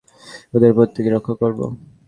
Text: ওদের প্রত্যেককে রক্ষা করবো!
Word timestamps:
ওদের 0.53 0.71
প্রত্যেককে 0.77 1.11
রক্ষা 1.11 1.33
করবো! 1.41 1.65